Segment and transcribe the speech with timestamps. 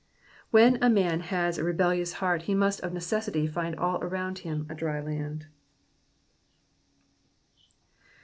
[0.03, 0.03] '^
[0.49, 4.65] When a man has a rebellious heart, he must of necessity find all around him
[4.67, 5.45] a dry land.